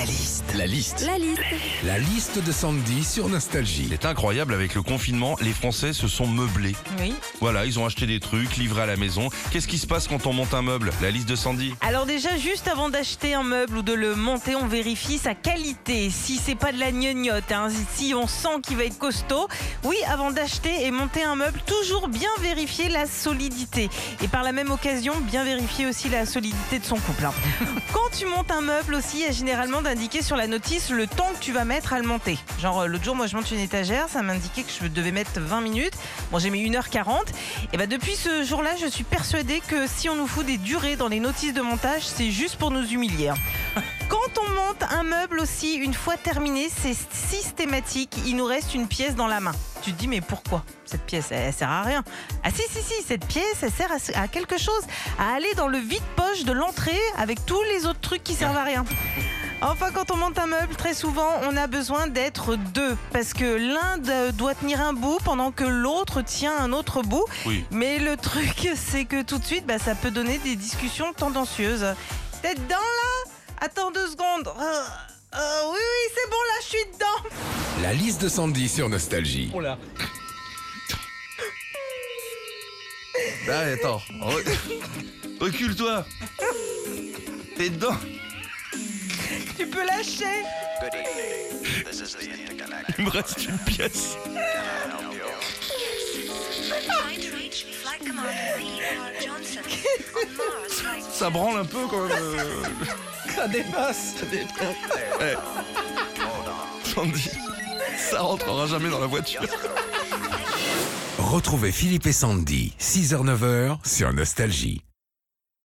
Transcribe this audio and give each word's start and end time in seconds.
La 0.00 0.06
liste. 0.06 0.44
La 0.56 0.66
liste. 0.66 1.04
La 1.06 1.18
liste. 1.18 1.42
La 1.84 1.98
liste 1.98 2.42
de 2.42 2.52
Sandy 2.52 3.04
sur 3.04 3.28
Nostalgie. 3.28 3.86
C'est 3.90 4.06
incroyable, 4.06 4.54
avec 4.54 4.74
le 4.74 4.80
confinement, 4.82 5.36
les 5.42 5.52
Français 5.52 5.92
se 5.92 6.08
sont 6.08 6.26
meublés. 6.26 6.74
Oui. 7.00 7.12
Voilà, 7.40 7.66
ils 7.66 7.78
ont 7.78 7.84
acheté 7.84 8.06
des 8.06 8.18
trucs, 8.18 8.56
livrés 8.56 8.80
à 8.82 8.86
la 8.86 8.96
maison. 8.96 9.28
Qu'est-ce 9.50 9.68
qui 9.68 9.76
se 9.76 9.86
passe 9.86 10.08
quand 10.08 10.26
on 10.26 10.32
monte 10.32 10.54
un 10.54 10.62
meuble? 10.62 10.90
La 11.02 11.10
liste 11.10 11.28
de 11.28 11.36
Sandy 11.36 11.74
Alors 11.82 12.06
déjà, 12.06 12.38
juste 12.38 12.66
avant 12.66 12.88
d'acheter 12.88 13.34
un 13.34 13.42
meuble 13.42 13.76
ou 13.76 13.82
de 13.82 13.92
le 13.92 14.14
monter, 14.14 14.56
on 14.56 14.66
vérifie 14.66 15.18
sa 15.18 15.34
qualité. 15.34 16.08
Si 16.08 16.38
c'est 16.42 16.54
pas 16.54 16.72
de 16.72 16.78
la 16.78 16.92
gnognotte, 16.92 17.52
hein, 17.52 17.68
si 17.94 18.14
on 18.14 18.26
sent 18.26 18.62
qu'il 18.62 18.78
va 18.78 18.84
être 18.84 18.96
costaud. 18.98 19.48
Oui, 19.84 19.96
avant 20.08 20.30
d'acheter 20.30 20.86
et 20.86 20.90
monter 20.90 21.24
un 21.24 21.36
meuble, 21.36 21.60
toujours 21.66 22.08
bien 22.08 22.30
vérifier 22.40 22.88
la 22.88 23.04
solidité. 23.04 23.90
Et 24.22 24.28
par 24.28 24.44
la 24.44 24.52
même 24.52 24.70
occasion, 24.70 25.12
bien 25.20 25.44
vérifier 25.44 25.84
aussi 25.84 26.08
la 26.08 26.24
solidité 26.24 26.78
de 26.78 26.86
son 26.86 26.96
couple. 26.96 27.26
hein. 27.26 27.34
Quand 27.92 28.16
tu 28.16 28.24
montes 28.24 28.50
un 28.50 28.62
meuble 28.62 28.94
aussi, 28.94 29.18
il 29.18 29.22
y 29.22 29.26
a 29.26 29.32
généralement 29.32 29.82
d'indiquer 29.90 30.22
sur 30.22 30.36
la 30.36 30.46
notice 30.46 30.90
le 30.90 31.08
temps 31.08 31.26
que 31.34 31.40
tu 31.40 31.50
vas 31.50 31.64
mettre 31.64 31.92
à 31.92 31.98
le 31.98 32.06
monter. 32.06 32.38
Genre 32.60 32.82
euh, 32.82 32.86
l'autre 32.86 33.02
jour, 33.02 33.16
moi 33.16 33.26
je 33.26 33.34
monte 33.34 33.50
une 33.50 33.58
étagère, 33.58 34.08
ça 34.08 34.22
m'indiquait 34.22 34.62
que 34.62 34.70
je 34.70 34.86
devais 34.86 35.10
mettre 35.10 35.40
20 35.40 35.62
minutes. 35.62 35.94
Bon, 36.30 36.38
j'ai 36.38 36.50
mis 36.50 36.64
1h40. 36.70 37.16
Et 37.72 37.76
bah 37.76 37.86
depuis 37.88 38.14
ce 38.14 38.44
jour-là, 38.44 38.70
je 38.80 38.86
suis 38.86 39.02
persuadée 39.02 39.60
que 39.66 39.88
si 39.88 40.08
on 40.08 40.14
nous 40.14 40.28
fout 40.28 40.46
des 40.46 40.58
durées 40.58 40.94
dans 40.94 41.08
les 41.08 41.18
notices 41.18 41.54
de 41.54 41.60
montage, 41.60 42.02
c'est 42.02 42.30
juste 42.30 42.54
pour 42.54 42.70
nous 42.70 42.86
humilier. 42.86 43.30
hein. 43.30 43.34
Quand 44.08 44.40
on 44.40 44.48
monte 44.54 44.84
un 44.92 45.02
meuble 45.02 45.40
aussi, 45.40 45.74
une 45.74 45.94
fois 45.94 46.16
terminé, 46.16 46.68
c'est 46.70 46.96
systématique, 47.12 48.16
il 48.26 48.36
nous 48.36 48.44
reste 48.44 48.74
une 48.74 48.86
pièce 48.86 49.16
dans 49.16 49.26
la 49.26 49.40
main. 49.40 49.52
Tu 49.82 49.92
te 49.92 49.98
dis 49.98 50.06
mais 50.08 50.20
pourquoi 50.20 50.62
cette 50.84 51.02
pièce? 51.04 51.26
Elle, 51.30 51.52
sert 51.52 51.70
à 51.70 51.82
rien. 51.82 52.04
Ah 52.44 52.50
si 52.50 52.62
si 52.70 52.80
si, 52.82 53.02
cette 53.06 53.26
pièce 53.26 53.56
elle 53.62 53.72
sert 53.72 53.90
à, 53.90 54.20
à 54.22 54.28
quelque 54.28 54.56
chose, 54.58 54.82
à 55.18 55.34
aller 55.34 55.52
dans 55.56 55.68
le 55.68 55.78
vide-poche 55.78 56.44
de 56.44 56.52
l'entrée 56.52 57.00
avec 57.18 57.44
tous 57.44 57.62
les 57.74 57.86
autres 57.86 58.00
trucs 58.00 58.22
qui 58.22 58.34
servent 58.34 58.56
à 58.56 58.64
rien. 58.64 58.84
Enfin, 59.62 59.90
quand 59.92 60.10
on 60.10 60.16
monte 60.16 60.38
un 60.38 60.46
meuble, 60.46 60.74
très 60.74 60.94
souvent, 60.94 61.28
on 61.42 61.54
a 61.56 61.66
besoin 61.66 62.06
d'être 62.06 62.56
deux. 62.56 62.96
Parce 63.12 63.34
que 63.34 63.44
l'un 63.44 63.98
doit 64.32 64.54
tenir 64.54 64.80
un 64.80 64.94
bout 64.94 65.18
pendant 65.24 65.52
que 65.52 65.64
l'autre 65.64 66.22
tient 66.22 66.56
un 66.56 66.72
autre 66.72 67.02
bout. 67.02 67.24
Oui. 67.44 67.64
Mais 67.70 67.98
le 67.98 68.16
truc, 68.16 68.68
c'est 68.76 69.04
que 69.04 69.22
tout 69.22 69.38
de 69.38 69.44
suite, 69.44 69.66
bah, 69.66 69.78
ça 69.78 69.94
peut 69.94 70.10
donner 70.10 70.38
des 70.38 70.56
discussions 70.56 71.12
tendancieuses. 71.12 71.86
T'es 72.42 72.54
dedans 72.54 72.76
là? 72.76 73.30
Attends 73.60 73.90
deux 73.90 74.06
secondes. 74.08 74.48
Euh, 74.48 74.84
euh, 75.34 75.60
oui, 75.70 75.78
oui, 75.78 76.12
c'est 76.14 76.30
bon, 76.30 76.36
là, 76.36 76.54
je 76.62 76.66
suis 76.66 76.84
dedans. 76.94 77.82
La 77.82 77.92
liste 77.92 78.22
de 78.22 78.28
Sandy 78.30 78.66
sur 78.68 78.88
Nostalgie. 78.88 79.50
Oh 79.54 79.60
là 79.60 79.76
Ah, 83.50 83.58
attends. 83.74 84.00
Re- 84.22 84.58
Recule-toi 85.40 86.04
T'es 87.56 87.68
dedans 87.70 87.96
Tu 89.58 89.66
peux 89.66 89.84
lâcher. 89.86 90.44
Il 92.98 93.04
me 93.04 93.10
reste 93.10 93.44
une 93.46 93.58
pièce. 93.58 94.16
Ça 101.12 101.30
branle 101.30 101.60
un 101.60 101.64
peu 101.64 101.86
quand 101.88 102.02
même. 102.06 102.16
euh. 102.18 102.62
Ça 103.34 103.46
dépasse. 103.48 104.14
Eh. 105.20 106.88
Sandy, 106.88 107.30
ça 108.10 108.20
rentrera 108.22 108.66
jamais 108.66 108.88
dans 108.90 109.00
la 109.00 109.06
voiture. 109.06 109.42
Retrouvez 111.18 111.70
Philippe 111.72 112.06
et 112.06 112.12
Sandy, 112.12 112.72
6h-9h 112.80 113.78
sur 113.84 114.12
Nostalgie. 114.12 114.82